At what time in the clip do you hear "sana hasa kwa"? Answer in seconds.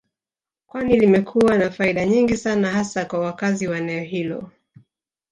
2.37-3.19